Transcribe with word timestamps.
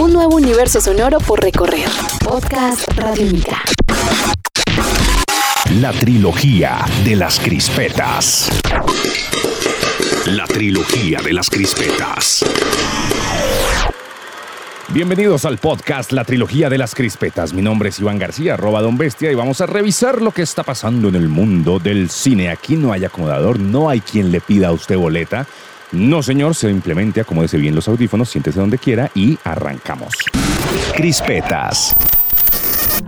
Un 0.00 0.14
nuevo 0.14 0.36
universo 0.36 0.80
sonoro 0.80 1.18
por 1.18 1.42
recorrer. 1.42 1.86
Podcast 2.24 2.90
Radiónica. 2.96 3.62
La 5.78 5.92
trilogía 5.92 6.86
de 7.04 7.16
las 7.16 7.38
crispetas. 7.38 8.48
La 10.24 10.46
trilogía 10.46 11.20
de 11.20 11.34
las 11.34 11.50
crispetas. 11.50 12.42
Bienvenidos 14.88 15.44
al 15.44 15.58
podcast 15.58 16.12
La 16.12 16.24
Trilogía 16.24 16.70
de 16.70 16.78
las 16.78 16.94
Crispetas. 16.94 17.52
Mi 17.52 17.60
nombre 17.60 17.90
es 17.90 18.00
Iván 18.00 18.18
García, 18.18 18.54
arroba 18.54 18.80
Don 18.80 18.96
Bestia, 18.96 19.30
y 19.30 19.34
vamos 19.34 19.60
a 19.60 19.66
revisar 19.66 20.22
lo 20.22 20.30
que 20.30 20.40
está 20.40 20.62
pasando 20.62 21.10
en 21.10 21.14
el 21.14 21.28
mundo 21.28 21.78
del 21.78 22.08
cine. 22.08 22.48
Aquí 22.48 22.74
no 22.74 22.92
hay 22.92 23.04
acomodador, 23.04 23.60
no 23.60 23.90
hay 23.90 24.00
quien 24.00 24.32
le 24.32 24.40
pida 24.40 24.68
a 24.68 24.72
usted 24.72 24.96
boleta. 24.96 25.46
No, 25.92 26.22
señor, 26.22 26.54
simplemente 26.54 27.20
acomódese 27.20 27.56
bien 27.58 27.74
los 27.74 27.88
audífonos, 27.88 28.28
siéntese 28.30 28.60
donde 28.60 28.78
quiera 28.78 29.10
y 29.14 29.38
arrancamos. 29.44 30.14
Crispetas. 30.94 31.92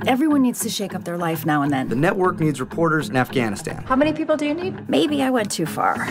Everyone 0.07 0.43
needs 0.43 0.59
to 0.61 0.69
shake 0.69 0.95
up 0.95 1.05
their 1.05 1.17
life 1.19 1.47
now 1.47 1.63
and 1.63 1.71
The 1.73 1.91
then. 1.91 2.01
network 2.01 2.41
needs 2.41 2.59
reporters 2.61 3.09
in 3.09 3.17
Afghanistan. 3.17 3.85
How 3.87 3.95
many 3.97 4.13
people 4.13 4.37
do 4.37 4.47
you 4.47 4.55
need? 4.55 4.75
Maybe 4.89 5.23
I 5.23 5.31
went 5.31 5.51
too 5.51 5.67
far. 5.67 6.07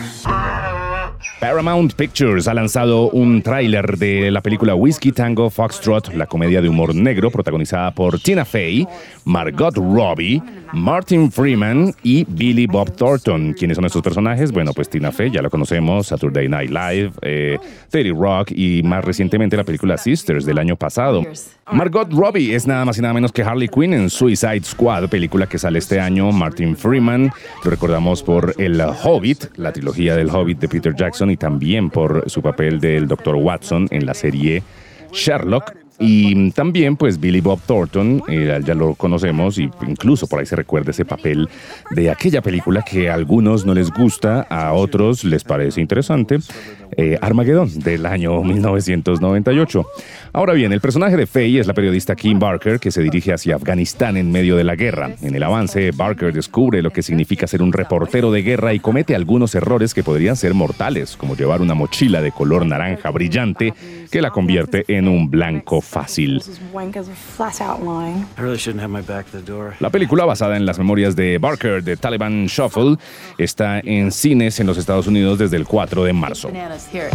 Paramount 1.42 1.94
Pictures 1.94 2.46
ha 2.46 2.54
lanzado 2.54 3.10
un 3.10 3.42
tráiler 3.42 3.98
de 3.98 4.30
la 4.30 4.42
película 4.42 4.76
Whiskey 4.76 5.10
Tango 5.10 5.50
Foxtrot, 5.50 6.14
la 6.14 6.28
comedia 6.28 6.62
de 6.62 6.68
humor 6.68 6.94
negro 6.94 7.32
protagonizada 7.32 7.90
por 7.90 8.20
Tina 8.20 8.44
Fey, 8.44 8.86
Margot 9.24 9.74
Robbie, 9.74 10.40
Martin 10.72 11.32
Freeman 11.32 11.92
y 12.04 12.24
Billy 12.28 12.68
Bob 12.68 12.94
Thornton. 12.94 13.54
¿Quiénes 13.54 13.74
son 13.74 13.84
estos 13.84 14.02
personajes? 14.02 14.52
Bueno, 14.52 14.72
pues 14.72 14.88
Tina 14.88 15.10
Fey, 15.10 15.32
ya 15.32 15.42
lo 15.42 15.50
conocemos, 15.50 16.06
Saturday 16.06 16.48
Night 16.48 16.70
Live, 16.70 17.10
eh, 17.22 17.58
30 17.90 18.16
Rock 18.16 18.52
y 18.52 18.84
más 18.84 19.04
recientemente 19.04 19.56
la 19.56 19.64
película 19.64 19.98
Sisters 19.98 20.46
del 20.46 20.58
año 20.58 20.76
pasado. 20.76 21.24
Margot 21.72 22.12
Robbie 22.12 22.54
es 22.54 22.68
nada 22.68 22.84
más 22.84 22.98
y 22.98 23.02
nada 23.02 23.14
menos 23.14 23.32
que 23.32 23.42
Harley 23.42 23.66
Quinn 23.66 23.94
en 23.94 24.10
Suicide 24.10 24.62
Squad, 24.62 25.08
película 25.08 25.48
que 25.48 25.58
sale 25.58 25.80
este 25.80 25.98
año. 25.98 26.30
Martin 26.30 26.76
Freeman, 26.76 27.32
lo 27.64 27.70
recordamos 27.70 28.22
por 28.22 28.54
El 28.58 28.80
Hobbit, 28.80 29.56
la 29.56 29.72
trilogía 29.72 30.14
del 30.14 30.30
Hobbit 30.30 30.60
de 30.60 30.68
Peter 30.68 30.94
Jackson 30.94 31.31
y 31.32 31.36
también 31.36 31.90
por 31.90 32.28
su 32.30 32.42
papel 32.42 32.80
del 32.80 33.08
Dr. 33.08 33.34
Watson 33.34 33.88
en 33.90 34.06
la 34.06 34.14
serie 34.14 34.62
Sherlock. 35.12 35.81
Y 35.98 36.50
también, 36.52 36.96
pues, 36.96 37.20
Billy 37.20 37.40
Bob 37.40 37.60
Thornton, 37.66 38.22
eh, 38.28 38.60
ya 38.64 38.74
lo 38.74 38.94
conocemos 38.94 39.58
y 39.58 39.70
incluso 39.86 40.26
por 40.26 40.40
ahí 40.40 40.46
se 40.46 40.56
recuerda 40.56 40.90
ese 40.90 41.04
papel 41.04 41.48
de 41.90 42.10
aquella 42.10 42.42
película 42.42 42.82
que 42.82 43.10
a 43.10 43.14
algunos 43.14 43.64
no 43.64 43.74
les 43.74 43.90
gusta, 43.90 44.42
a 44.42 44.72
otros 44.72 45.24
les 45.24 45.44
parece 45.44 45.80
interesante, 45.80 46.38
eh, 46.96 47.18
Armageddon, 47.20 47.78
del 47.80 48.06
año 48.06 48.42
1998. 48.44 49.86
Ahora 50.32 50.54
bien, 50.54 50.72
el 50.72 50.80
personaje 50.80 51.16
de 51.16 51.26
Faye 51.26 51.60
es 51.60 51.66
la 51.66 51.74
periodista 51.74 52.16
Kim 52.16 52.38
Barker, 52.38 52.80
que 52.80 52.90
se 52.90 53.02
dirige 53.02 53.32
hacia 53.32 53.56
Afganistán 53.56 54.16
en 54.16 54.32
medio 54.32 54.56
de 54.56 54.64
la 54.64 54.76
guerra. 54.76 55.10
En 55.22 55.34
el 55.34 55.42
avance, 55.42 55.90
Barker 55.92 56.32
descubre 56.32 56.82
lo 56.82 56.90
que 56.90 57.02
significa 57.02 57.46
ser 57.46 57.62
un 57.62 57.72
reportero 57.72 58.32
de 58.32 58.42
guerra 58.42 58.72
y 58.74 58.80
comete 58.80 59.14
algunos 59.14 59.54
errores 59.54 59.94
que 59.94 60.02
podrían 60.02 60.36
ser 60.36 60.54
mortales, 60.54 61.16
como 61.16 61.36
llevar 61.36 61.60
una 61.60 61.74
mochila 61.74 62.22
de 62.22 62.32
color 62.32 62.64
naranja 62.64 63.10
brillante 63.10 63.74
que 64.10 64.22
la 64.22 64.30
convierte 64.30 64.84
en 64.88 65.08
un 65.08 65.30
blanco 65.30 65.81
fácil. 65.82 66.42
wank 66.72 66.96
as 66.96 67.08
a 67.08 67.14
flat 67.14 67.60
out 67.60 67.82
line. 67.82 68.26
I 68.38 68.40
really 68.40 68.58
shouldn't 68.58 68.80
have 68.80 68.90
my 68.90 69.02
back 69.02 69.30
to 69.30 69.38
the 69.38 69.42
door. 69.42 69.74
La 69.80 69.90
película, 69.90 70.24
basada 70.24 70.56
en 70.56 70.64
las 70.64 70.78
memorias 70.78 71.14
de 71.14 71.38
Barker 71.38 71.82
de 71.82 71.96
Taliban 71.96 72.46
Shuffle, 72.46 72.96
está 73.38 73.80
en 73.80 74.10
cines 74.12 74.58
en 74.60 74.66
los 74.66 74.78
Estados 74.78 75.06
Unidos 75.06 75.38
desde 75.38 75.56
el 75.56 75.66
4 75.66 76.04
de 76.04 76.12
marzo. 76.12 76.48
Bananas, 76.48 76.88
here. 76.92 77.10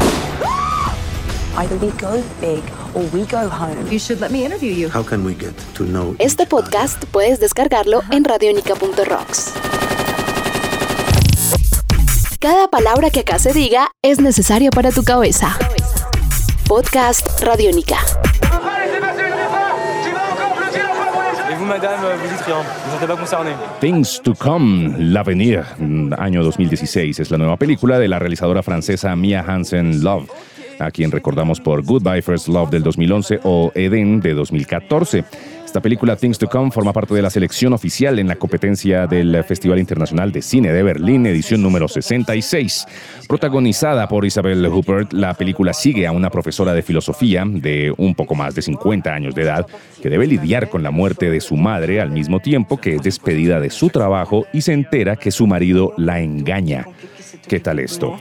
Either 1.58 1.78
we 1.78 1.90
go 2.00 2.22
big 2.40 2.62
or 2.94 3.04
we 3.12 3.26
go 3.26 3.50
home. 3.50 3.76
You 3.90 3.98
should 3.98 4.22
let 4.22 4.30
me 4.30 4.46
interview 4.46 4.72
you. 4.72 4.90
How 4.90 5.04
can 5.04 5.26
we 5.26 5.34
get 5.34 5.56
to 5.74 5.86
know 5.86 6.16
Este 6.20 6.46
podcast 6.46 7.04
puedes 7.06 7.40
descargarlo 7.40 8.04
en 8.12 8.24
radionica.rocks. 8.26 9.54
Cada 12.40 12.68
palabra 12.68 13.10
que 13.10 13.22
acá 13.22 13.40
se 13.40 13.52
diga 13.54 13.90
es 14.04 14.20
necesaria 14.20 14.70
para 14.70 14.92
tu 14.92 15.04
cabeza. 15.04 15.58
Podcast 16.68 17.42
Radiónica. 17.42 17.98
Madame, 21.68 22.00
vous 22.22 22.28
dites. 22.28 22.46
Vous 22.46 23.08
pas. 23.08 23.80
Things 23.80 24.22
to 24.24 24.34
Come, 24.34 24.96
L'Avenir, 24.98 25.66
mm, 25.78 26.14
año 26.18 26.44
2016, 26.44 27.20
es 27.20 27.32
la 27.32 27.38
nueva 27.38 27.58
película 27.58 28.00
de 28.00 28.08
la 28.08 28.20
realizadora 28.20 28.64
francesa 28.64 29.16
Mia 29.16 29.44
Hansen 29.48 30.04
Love, 30.04 30.28
a 30.80 30.92
quien 30.92 31.12
recordamos 31.12 31.60
por 31.60 31.84
Goodbye 31.84 32.22
First 32.22 32.48
Love 32.48 32.70
del 32.70 32.84
2011 32.84 33.40
o 33.44 33.72
Eden 33.76 34.20
de 34.22 34.34
2014. 34.34 35.24
Esta 35.68 35.82
película 35.82 36.16
Things 36.16 36.38
to 36.38 36.48
Come 36.48 36.72
forma 36.72 36.94
parte 36.94 37.14
de 37.14 37.22
la 37.22 37.30
selección 37.30 37.74
oficial 37.74 38.20
en 38.20 38.28
la 38.30 38.38
competencia 38.38 39.06
del 39.06 39.44
Festival 39.44 39.80
Internacional 39.80 40.32
de 40.32 40.42
Cine 40.42 40.72
de 40.72 40.82
Berlín, 40.82 41.26
edición 41.26 41.62
número 41.62 41.90
66. 41.90 42.86
Protagonizada 43.28 44.08
por 44.08 44.26
Isabel 44.26 44.66
Huppert, 44.66 45.12
la 45.12 45.34
película 45.34 45.74
sigue 45.74 46.08
a 46.08 46.14
una 46.14 46.30
profesora 46.30 46.74
de 46.74 46.82
filosofía 46.82 47.44
de 47.46 47.94
un 47.98 48.16
poco 48.16 48.34
más 48.34 48.56
de 48.56 48.62
50 48.62 49.14
años 49.14 49.36
de 49.36 49.42
edad 49.42 49.68
que 50.02 50.10
debe 50.10 50.26
lidiar 50.26 50.70
con 50.70 50.84
la 50.84 50.92
muerte 50.92 51.30
de 51.30 51.42
su 51.42 51.58
madre 51.58 52.00
al 52.00 52.12
mismo 52.12 52.40
tiempo 52.40 52.78
que 52.78 52.96
es 52.96 53.04
despedida 53.04 53.60
de 53.60 53.70
su 53.70 53.90
trabajo 53.90 54.46
y 54.54 54.62
se 54.62 54.72
entera 54.72 55.18
que 55.18 55.32
su 55.32 55.48
marido 55.48 55.94
la 55.98 56.22
engaña. 56.22 56.86
¿Qué 57.48 57.60
tal 57.60 57.80
esto? 57.80 58.18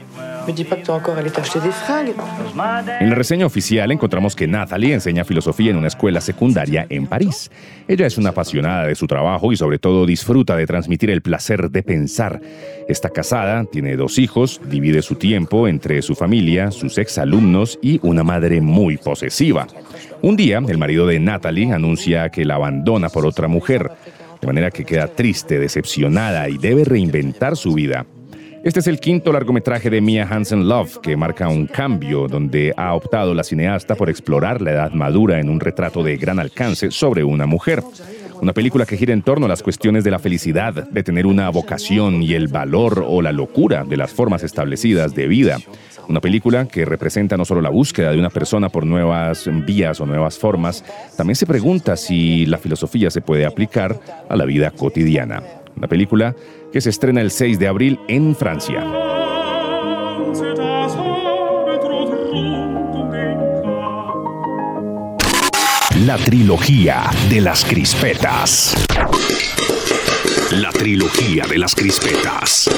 En 3.00 3.10
la 3.10 3.14
reseña 3.14 3.46
oficial 3.46 3.90
encontramos 3.90 4.36
que 4.36 4.46
Natalie 4.46 4.94
enseña 4.94 5.24
filosofía 5.24 5.70
en 5.70 5.76
una 5.76 5.88
escuela 5.88 6.20
secundaria 6.20 6.86
en 6.88 7.06
París. 7.06 7.50
Ella 7.88 8.06
es 8.06 8.16
una 8.18 8.30
apasionada 8.30 8.86
de 8.86 8.94
su 8.94 9.06
trabajo 9.06 9.52
y 9.52 9.56
sobre 9.56 9.78
todo 9.78 10.06
disfruta 10.06 10.56
de 10.56 10.66
transmitir 10.66 11.10
el 11.10 11.22
placer 11.22 11.70
de 11.70 11.82
pensar. 11.82 12.40
Está 12.88 13.10
casada, 13.10 13.64
tiene 13.64 13.96
dos 13.96 14.18
hijos, 14.18 14.60
divide 14.64 15.02
su 15.02 15.16
tiempo 15.16 15.68
entre 15.68 16.02
su 16.02 16.14
familia, 16.14 16.70
sus 16.70 16.98
exalumnos 16.98 17.78
y 17.82 18.00
una 18.02 18.22
madre 18.22 18.60
muy 18.60 18.96
posesiva. 18.96 19.66
Un 20.22 20.36
día, 20.36 20.62
el 20.66 20.78
marido 20.78 21.06
de 21.06 21.20
Natalie 21.20 21.72
anuncia 21.72 22.30
que 22.30 22.44
la 22.44 22.54
abandona 22.54 23.08
por 23.08 23.26
otra 23.26 23.48
mujer, 23.48 23.90
de 24.40 24.46
manera 24.46 24.70
que 24.70 24.84
queda 24.84 25.08
triste, 25.08 25.58
decepcionada 25.58 26.48
y 26.48 26.58
debe 26.58 26.84
reinventar 26.84 27.56
su 27.56 27.74
vida. 27.74 28.06
Este 28.66 28.80
es 28.80 28.88
el 28.88 28.98
quinto 28.98 29.32
largometraje 29.32 29.90
de 29.90 30.00
Mia 30.00 30.26
Hansen 30.28 30.68
Love, 30.68 30.98
que 30.98 31.16
marca 31.16 31.48
un 31.48 31.68
cambio 31.68 32.26
donde 32.26 32.74
ha 32.76 32.94
optado 32.94 33.32
la 33.32 33.44
cineasta 33.44 33.94
por 33.94 34.10
explorar 34.10 34.60
la 34.60 34.72
edad 34.72 34.90
madura 34.90 35.38
en 35.38 35.48
un 35.48 35.60
retrato 35.60 36.02
de 36.02 36.16
gran 36.16 36.40
alcance 36.40 36.90
sobre 36.90 37.22
una 37.22 37.46
mujer. 37.46 37.84
Una 38.42 38.52
película 38.52 38.84
que 38.84 38.96
gira 38.96 39.12
en 39.12 39.22
torno 39.22 39.46
a 39.46 39.48
las 39.48 39.62
cuestiones 39.62 40.02
de 40.02 40.10
la 40.10 40.18
felicidad, 40.18 40.74
de 40.74 41.02
tener 41.04 41.26
una 41.26 41.48
vocación 41.50 42.24
y 42.24 42.34
el 42.34 42.48
valor 42.48 43.04
o 43.06 43.22
la 43.22 43.30
locura 43.30 43.84
de 43.84 43.96
las 43.96 44.12
formas 44.12 44.42
establecidas 44.42 45.14
de 45.14 45.28
vida. 45.28 45.58
Una 46.08 46.20
película 46.20 46.66
que 46.66 46.84
representa 46.84 47.36
no 47.36 47.44
solo 47.44 47.60
la 47.60 47.70
búsqueda 47.70 48.10
de 48.10 48.18
una 48.18 48.30
persona 48.30 48.68
por 48.68 48.84
nuevas 48.84 49.48
vías 49.64 50.00
o 50.00 50.06
nuevas 50.06 50.38
formas, 50.38 50.84
también 51.16 51.36
se 51.36 51.46
pregunta 51.46 51.96
si 51.96 52.46
la 52.46 52.58
filosofía 52.58 53.12
se 53.12 53.20
puede 53.20 53.46
aplicar 53.46 54.00
a 54.28 54.34
la 54.34 54.44
vida 54.44 54.72
cotidiana. 54.72 55.40
Una 55.76 55.88
película 55.88 56.34
que 56.72 56.80
se 56.80 56.90
estrena 56.90 57.20
el 57.20 57.30
6 57.30 57.58
de 57.58 57.68
abril 57.68 58.00
en 58.08 58.34
Francia. 58.34 58.82
La 66.06 66.16
trilogía 66.18 67.10
de 67.28 67.40
las 67.40 67.64
crispetas. 67.64 68.74
La 70.52 70.70
trilogía 70.70 71.46
de 71.46 71.58
las 71.58 71.74
crispetas. 71.74 72.70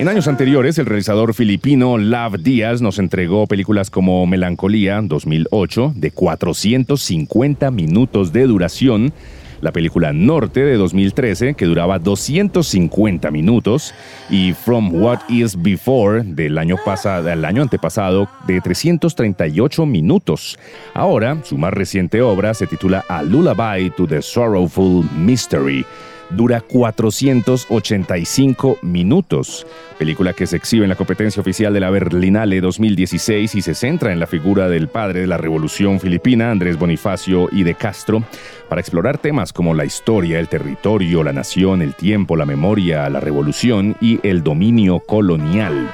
En 0.00 0.08
años 0.08 0.28
anteriores, 0.28 0.78
el 0.78 0.86
realizador 0.86 1.34
filipino 1.34 1.98
Lav 1.98 2.38
Díaz 2.38 2.80
nos 2.80 2.98
entregó 2.98 3.46
películas 3.46 3.90
como 3.90 4.26
Melancolía 4.26 4.98
2008, 5.02 5.92
de 5.94 6.10
450 6.10 7.70
minutos 7.70 8.32
de 8.32 8.46
duración, 8.46 9.12
la 9.60 9.72
película 9.72 10.14
Norte 10.14 10.64
de 10.64 10.78
2013, 10.78 11.52
que 11.52 11.66
duraba 11.66 11.98
250 11.98 13.30
minutos, 13.30 13.92
y 14.30 14.54
From 14.54 14.94
What 14.94 15.18
Is 15.28 15.60
Before 15.60 16.22
del 16.24 16.56
año, 16.56 16.76
pasado, 16.82 17.24
del 17.24 17.44
año 17.44 17.60
antepasado, 17.60 18.26
de 18.46 18.62
338 18.62 19.84
minutos. 19.84 20.58
Ahora, 20.94 21.36
su 21.44 21.58
más 21.58 21.74
reciente 21.74 22.22
obra 22.22 22.54
se 22.54 22.66
titula 22.66 23.04
A 23.06 23.22
Lullaby 23.22 23.90
to 23.98 24.06
the 24.06 24.22
Sorrowful 24.22 25.04
Mystery 25.14 25.84
dura 26.30 26.60
485 26.60 28.78
minutos. 28.82 29.66
Película 29.98 30.32
que 30.32 30.46
se 30.46 30.56
exhibe 30.56 30.84
en 30.84 30.88
la 30.88 30.96
competencia 30.96 31.40
oficial 31.40 31.74
de 31.74 31.80
la 31.80 31.90
Berlinale 31.90 32.60
2016 32.60 33.54
y 33.54 33.62
se 33.62 33.74
centra 33.74 34.12
en 34.12 34.20
la 34.20 34.26
figura 34.26 34.68
del 34.68 34.88
padre 34.88 35.20
de 35.20 35.26
la 35.26 35.36
revolución 35.36 36.00
filipina, 36.00 36.50
Andrés 36.50 36.78
Bonifacio 36.78 37.48
y 37.52 37.62
de 37.62 37.74
Castro, 37.74 38.24
para 38.68 38.80
explorar 38.80 39.18
temas 39.18 39.52
como 39.52 39.74
la 39.74 39.84
historia, 39.84 40.38
el 40.38 40.48
territorio, 40.48 41.22
la 41.22 41.32
nación, 41.32 41.82
el 41.82 41.94
tiempo, 41.94 42.36
la 42.36 42.46
memoria, 42.46 43.08
la 43.10 43.20
revolución 43.20 43.96
y 44.00 44.20
el 44.26 44.42
dominio 44.42 45.00
colonial. 45.00 45.90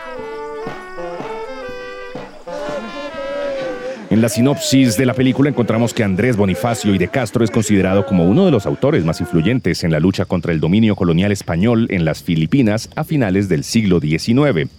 En 4.09 4.23
la 4.23 4.29
sinopsis 4.29 4.97
de 4.97 5.05
la 5.05 5.15
película 5.15 5.51
encontramos 5.51 5.93
que 5.93 6.05
Andrés 6.05 6.37
Bonifacio 6.37 6.95
y 6.95 6.99
de 6.99 7.09
Castro 7.09 7.45
es 7.45 7.51
considerado 7.51 8.07
como 8.07 8.25
uno 8.25 8.45
de 8.45 8.53
los 8.53 8.65
autores 8.65 9.05
más 9.05 9.21
influyentes 9.21 9.83
en 9.83 9.91
la 9.91 9.99
lucha 9.99 10.27
contra 10.27 10.53
el 10.53 10.61
dominio 10.61 10.95
colonial 10.95 11.33
español 11.33 11.89
en 11.91 12.05
las 12.05 12.23
Filipinas 12.23 12.89
a 12.95 13.03
finales 13.03 13.49
del 13.49 13.65
siglo 13.65 13.99
XIX. 13.99 14.71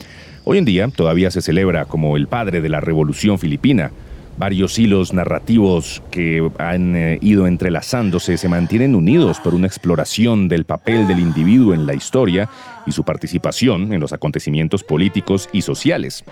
Hoy 0.45 0.57
en 0.57 0.63
día 0.63 0.87
todavía 0.87 1.29
se 1.29 1.41
celebra 1.41 1.83
como 1.83 2.15
el 2.15 2.27
padre 2.27 2.61
de 2.61 2.69
la 2.69 2.79
Revolución 2.79 3.37
Filipina, 3.37 3.91
varios 4.37 4.77
hilos 4.77 5.13
narrativos 5.13 6.01
que 6.11 6.49
han 6.59 6.95
eh, 6.95 7.17
ido 7.21 7.47
entrelazándose 7.47 8.37
se 8.37 8.49
mantienen 8.49 8.95
unidos 8.95 9.39
por 9.39 9.53
una 9.53 9.67
exploración 9.67 10.47
del 10.47 10.65
papel 10.65 11.07
del 11.07 11.19
individuo 11.19 11.73
en 11.73 11.85
la 11.85 11.95
historia 11.95 12.49
y 12.85 12.91
su 12.91 13.03
participación 13.03 13.91
en 13.93 13.99
los 13.99 14.13
acontecimientos 14.13 14.83
políticos 14.83 15.49
y 15.51 15.63
sociales. 15.63 16.23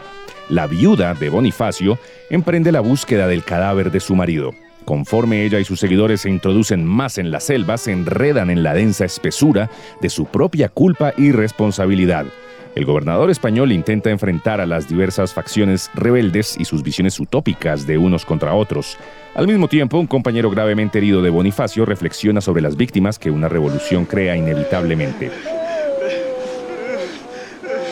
La 0.49 0.67
viuda 0.67 1.13
de 1.15 1.29
Bonifacio 1.29 1.97
emprende 2.29 2.71
la 2.71 2.81
búsqueda 2.81 3.27
del 3.27 3.43
cadáver 3.43 3.91
de 3.91 3.99
su 3.99 4.15
marido. 4.15 4.51
Conforme 4.85 5.43
ella 5.43 5.59
y 5.59 5.65
sus 5.65 5.79
seguidores 5.79 6.21
se 6.21 6.29
introducen 6.29 6.85
más 6.85 7.17
en 7.17 7.31
la 7.31 7.39
selva, 7.39 7.77
se 7.77 7.91
enredan 7.91 8.51
en 8.51 8.61
la 8.61 8.75
densa 8.75 9.05
espesura 9.05 9.71
de 9.99 10.09
su 10.09 10.25
propia 10.25 10.69
culpa 10.69 11.11
y 11.17 11.31
responsabilidad 11.31 12.27
el 12.75 12.83
gobernador 12.83 13.31
español 13.31 13.71
intenta 13.71 14.09
enfrentar 14.09 14.59
a 14.59 14.65
las 14.65 14.89
diversas 14.89 15.33
facciones 15.33 15.89
rebeldes 15.93 16.57
y 16.59 16.65
sus 16.65 16.83
visiones 16.83 17.17
utópicas 17.19 17.87
de 17.87 17.97
unos 17.97 18.25
contra 18.25 18.53
otros. 18.53 18.97
Al 19.33 19.47
mismo 19.47 19.69
tiempo, 19.69 19.97
un 19.97 20.07
compañero 20.07 20.49
gravemente 20.49 20.97
herido 20.97 21.21
de 21.21 21.29
Bonifacio 21.29 21.85
reflexiona 21.85 22.41
sobre 22.41 22.61
las 22.61 22.75
víctimas 22.75 23.17
que 23.17 23.31
una 23.31 23.47
revolución 23.47 24.05
crea 24.05 24.35
inevitablemente. 24.35 25.31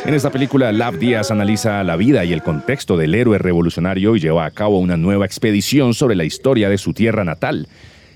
En 0.05 0.13
esta 0.13 0.31
película, 0.31 0.73
Lav 0.73 0.99
Díaz 0.99 1.31
analiza 1.31 1.81
la 1.85 1.95
vida 1.95 2.25
y 2.25 2.33
el 2.33 2.43
contexto 2.43 2.97
del 2.97 3.15
héroe 3.15 3.37
revolucionario 3.37 4.17
y 4.17 4.19
lleva 4.19 4.45
a 4.45 4.51
cabo 4.51 4.79
una 4.79 4.97
nueva 4.97 5.25
expedición 5.25 5.93
sobre 5.93 6.15
la 6.15 6.25
historia 6.25 6.67
de 6.67 6.77
su 6.77 6.91
tierra 6.91 7.23
natal. 7.23 7.69